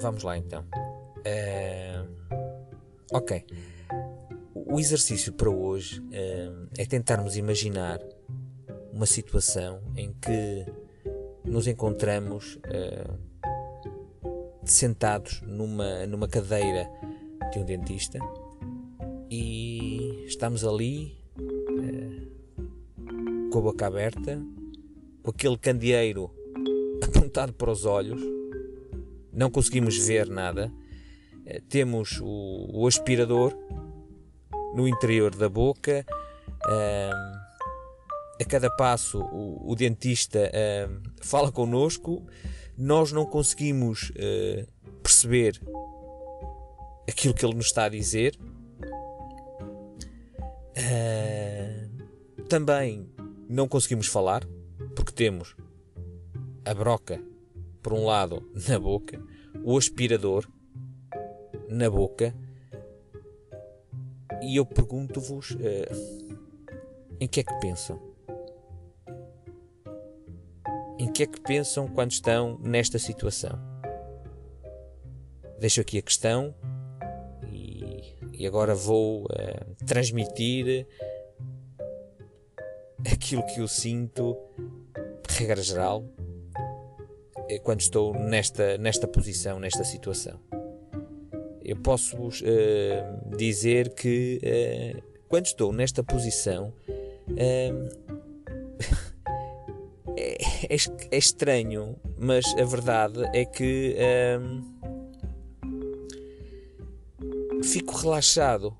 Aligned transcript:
vamos 0.00 0.22
lá 0.22 0.36
então. 0.36 0.64
Uh, 1.18 2.08
ok. 3.12 3.44
O 4.54 4.78
exercício 4.78 5.32
para 5.32 5.50
hoje 5.50 6.00
uh, 6.00 6.68
é 6.76 6.84
tentarmos 6.84 7.36
imaginar 7.36 8.00
uma 8.92 9.06
situação 9.06 9.80
em 9.96 10.12
que 10.14 10.66
nos 11.44 11.66
encontramos 11.66 12.56
uh, 12.56 13.18
sentados 14.64 15.40
numa, 15.42 16.06
numa 16.06 16.28
cadeira 16.28 16.88
de 17.52 17.58
um 17.58 17.64
dentista 17.64 18.18
e 19.30 20.24
estamos 20.26 20.64
ali 20.64 21.18
com 23.50 23.58
a 23.58 23.62
boca 23.62 23.86
aberta, 23.86 24.42
com 25.22 25.30
aquele 25.30 25.56
candeeiro 25.56 26.30
apontado 27.02 27.52
para 27.54 27.70
os 27.70 27.84
olhos, 27.84 28.20
não 29.38 29.50
conseguimos 29.50 29.96
ver 29.96 30.28
nada, 30.28 30.70
uh, 30.70 31.62
temos 31.68 32.18
o, 32.20 32.82
o, 32.82 32.86
aspirador 32.88 33.54
no 34.74 34.88
interior 34.88 35.34
da 35.34 35.48
boca. 35.48 36.04
A 38.40 38.44
cada 38.44 38.68
passo 38.70 39.20
o, 39.20 39.72
o 39.72 39.74
dentista 39.74 40.50
fala 41.20 41.50
connosco 41.50 42.24
nós 42.76 43.10
não 43.10 43.26
conseguimos 43.26 44.10
uh, 44.10 44.66
perceber 45.02 45.60
aquilo 47.08 47.34
que 47.34 47.44
ele 47.44 47.54
nos 47.54 47.66
está 47.66 47.84
a 47.84 47.88
dizer. 47.88 48.38
Também 52.48 53.10
não 53.48 53.66
conseguimos 53.66 54.06
falar, 54.06 54.46
porque 54.94 55.12
temos 55.12 55.56
a 56.64 56.72
broca, 56.72 57.20
por 57.82 57.92
um 57.92 58.04
lado, 58.04 58.50
na 58.68 58.78
boca, 58.78 59.20
o 59.62 59.76
aspirador 59.76 60.46
na 61.68 61.90
boca, 61.90 62.34
e 64.42 64.56
eu 64.56 64.64
pergunto-vos 64.64 65.50
uh, 65.52 66.38
em 67.20 67.26
que 67.26 67.40
é 67.40 67.42
que 67.42 67.54
pensam? 67.60 68.08
em 70.98 71.12
que 71.12 71.22
é 71.22 71.26
que 71.26 71.40
pensam 71.40 71.86
quando 71.86 72.10
estão 72.10 72.58
nesta 72.58 72.98
situação. 72.98 73.58
Deixo 75.60 75.80
aqui 75.80 75.98
a 75.98 76.02
questão 76.02 76.54
e, 77.52 78.16
e 78.32 78.46
agora 78.46 78.74
vou 78.74 79.24
uh, 79.24 79.86
transmitir 79.86 80.86
aquilo 83.10 83.46
que 83.46 83.60
eu 83.60 83.68
sinto, 83.68 84.36
regra 85.28 85.62
geral, 85.62 86.04
quando 87.62 87.80
estou 87.80 88.14
nesta, 88.14 88.76
nesta 88.78 89.06
posição, 89.08 89.58
nesta 89.58 89.84
situação. 89.84 90.38
Eu 91.64 91.76
posso 91.76 92.16
vos 92.16 92.40
uh, 92.40 93.36
dizer 93.36 93.94
que 93.94 94.40
uh, 94.42 95.02
quando 95.28 95.46
estou 95.46 95.72
nesta 95.72 96.02
posição, 96.02 96.72
é, 100.16 100.38
é, 100.68 101.18
estranho, 101.18 101.96
mas 102.18 102.46
a 102.58 102.64
verdade 102.64 103.20
é 103.34 103.44
que 103.44 103.94
fico 107.62 107.94
relaxado, 107.96 108.74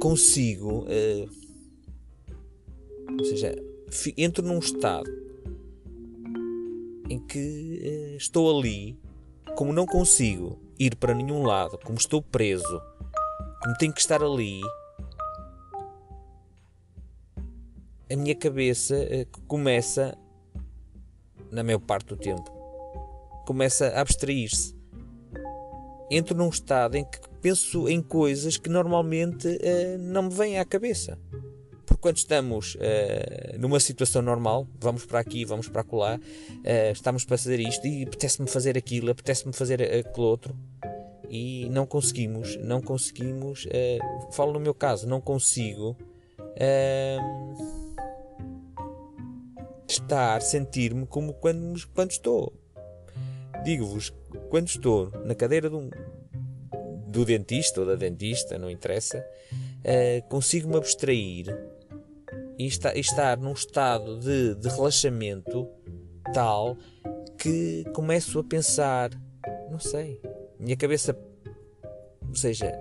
consigo, 0.00 0.84
uh, 0.84 1.28
ou 3.18 3.24
seja, 3.24 3.56
entro 4.16 4.46
num 4.46 4.60
estado 4.60 5.27
em 7.08 7.18
que 7.18 7.80
uh, 7.82 8.16
estou 8.16 8.58
ali, 8.58 8.98
como 9.56 9.72
não 9.72 9.86
consigo 9.86 10.58
ir 10.78 10.96
para 10.96 11.14
nenhum 11.14 11.42
lado, 11.42 11.78
como 11.84 11.98
estou 11.98 12.22
preso, 12.22 12.82
como 13.62 13.76
tenho 13.76 13.92
que 13.92 14.00
estar 14.00 14.22
ali. 14.22 14.60
A 18.10 18.16
minha 18.16 18.34
cabeça 18.34 18.94
uh, 18.94 19.40
começa 19.46 20.16
na 21.50 21.62
maior 21.62 21.80
parte 21.80 22.08
do 22.08 22.16
tempo. 22.16 22.50
Começa 23.46 23.88
a 23.88 24.00
abstrair-se. 24.00 24.76
Entro 26.10 26.36
num 26.36 26.48
estado 26.48 26.96
em 26.96 27.04
que 27.04 27.18
penso 27.40 27.88
em 27.88 28.02
coisas 28.02 28.56
que 28.56 28.68
normalmente 28.68 29.48
uh, 29.48 29.98
não 29.98 30.24
me 30.24 30.30
vêm 30.30 30.58
à 30.58 30.64
cabeça. 30.64 31.18
Porque 31.98 32.00
quando 32.00 32.16
estamos 32.18 32.76
uh, 32.76 33.58
numa 33.58 33.80
situação 33.80 34.22
normal, 34.22 34.68
vamos 34.80 35.04
para 35.04 35.18
aqui, 35.18 35.44
vamos 35.44 35.68
para 35.68 35.80
acolá, 35.80 36.16
uh, 36.16 36.92
estamos 36.92 37.24
para 37.24 37.36
fazer 37.36 37.58
isto 37.58 37.86
e 37.86 38.04
apetece-me 38.04 38.48
fazer 38.48 38.78
aquilo, 38.78 39.10
apetece-me 39.10 39.52
fazer 39.52 39.82
aquele 39.82 40.26
outro 40.26 40.56
e 41.28 41.68
não 41.70 41.84
conseguimos, 41.86 42.56
não 42.58 42.80
conseguimos, 42.80 43.66
falo 44.30 44.52
no 44.54 44.60
meu 44.60 44.72
caso, 44.72 45.06
não 45.06 45.20
consigo 45.20 45.94
estar, 49.86 50.40
sentir-me 50.40 51.04
como 51.04 51.34
quando, 51.34 51.86
quando 51.88 52.12
estou. 52.12 52.52
Digo-vos, 53.62 54.14
quando 54.48 54.68
estou 54.68 55.10
na 55.26 55.34
cadeira 55.34 55.68
um, 55.68 55.90
do 57.08 57.26
dentista 57.26 57.80
ou 57.80 57.86
da 57.86 57.94
dentista, 57.94 58.56
não 58.56 58.70
interessa, 58.70 59.18
uh, 59.18 60.28
consigo-me 60.28 60.76
abstrair 60.76 61.46
e, 62.58 62.66
estar 62.66 63.38
num 63.38 63.52
estado 63.52 64.18
de, 64.18 64.54
de 64.54 64.68
relaxamento 64.68 65.68
tal 66.32 66.76
que 67.38 67.84
começo 67.94 68.38
a 68.38 68.44
pensar, 68.44 69.10
não 69.70 69.78
sei, 69.78 70.20
minha 70.58 70.76
cabeça, 70.76 71.16
ou 72.26 72.34
seja, 72.34 72.72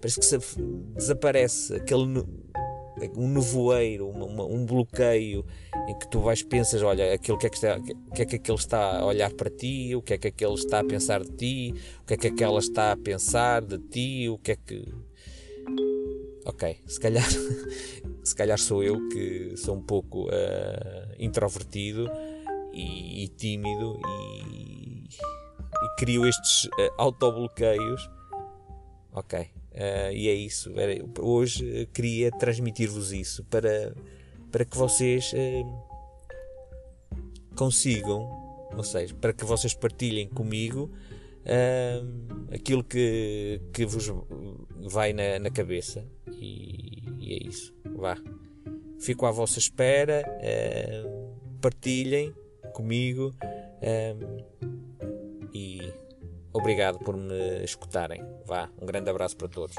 parece 0.00 0.20
que 0.20 0.62
desaparece 0.94 1.74
aquele 1.74 2.24
um 3.16 3.28
nevoeiro, 3.28 4.08
uma, 4.08 4.44
um 4.44 4.64
bloqueio 4.64 5.44
em 5.88 5.98
que 5.98 6.08
tu 6.08 6.20
vais 6.20 6.42
pensas, 6.42 6.82
olha, 6.82 7.12
aquilo 7.12 7.36
que 7.36 7.46
é 7.46 7.50
que, 7.50 7.56
está, 7.56 7.80
que 7.80 8.22
é 8.22 8.24
que 8.24 8.36
aquele 8.36 8.58
está 8.58 8.98
a 8.98 9.04
olhar 9.04 9.32
para 9.32 9.50
ti, 9.50 9.94
o 9.94 10.02
que 10.02 10.14
é 10.14 10.18
que 10.18 10.28
aquele 10.28 10.54
está 10.54 10.80
a 10.80 10.84
pensar 10.84 11.22
de 11.22 11.32
ti, 11.32 11.74
o 12.02 12.06
que 12.06 12.14
é 12.14 12.16
que 12.16 12.26
aquela 12.28 12.58
está 12.58 12.92
a 12.92 12.96
pensar 12.96 13.62
de 13.62 13.78
ti, 13.78 14.28
o 14.28 14.38
que 14.38 14.52
é 14.52 14.56
que. 14.56 14.94
Ok, 16.46 16.76
se 16.86 17.00
calhar, 17.00 17.26
se 18.24 18.34
calhar 18.34 18.58
sou 18.58 18.82
eu 18.82 19.06
que 19.08 19.54
sou 19.56 19.76
um 19.76 19.82
pouco 19.82 20.28
uh, 20.28 21.14
introvertido 21.18 22.10
e, 22.72 23.24
e 23.24 23.28
tímido 23.28 24.00
e, 24.50 25.04
e, 25.04 25.96
crio 25.98 26.26
estes 26.26 26.64
uh, 26.64 26.94
autobloqueios. 26.96 28.10
Ok, 29.12 29.38
uh, 29.38 30.12
e 30.12 30.28
é 30.28 30.32
isso. 30.32 30.72
Hoje 31.20 31.86
queria 31.92 32.30
transmitir-vos 32.30 33.12
isso 33.12 33.44
para 33.44 33.94
para 34.50 34.64
que 34.64 34.76
vocês 34.76 35.32
consigam, 37.56 38.20
ou 38.76 38.84
seja, 38.84 39.12
para 39.16 39.32
que 39.32 39.44
vocês 39.44 39.74
partilhem 39.74 40.28
comigo 40.28 40.92
aquilo 42.52 42.84
que, 42.84 43.60
que 43.72 43.84
vos 43.84 44.12
vai 44.88 45.12
na, 45.12 45.40
na 45.40 45.50
cabeça. 45.50 46.06
E, 46.40 47.02
e, 47.24 47.34
é 47.34 47.48
isso. 47.48 47.74
Vá. 47.96 48.16
Fico 48.98 49.26
à 49.26 49.30
vossa 49.30 49.58
espera. 49.58 50.24
Eh, 50.40 51.04
partilhem 51.60 52.34
comigo. 52.72 53.34
Eh, 53.80 54.16
e 55.52 55.80
obrigado 56.52 56.98
por 56.98 57.16
me 57.16 57.62
escutarem. 57.64 58.22
Vá. 58.46 58.70
Um 58.80 58.86
grande 58.86 59.10
abraço 59.10 59.36
para 59.36 59.48
todos. 59.48 59.76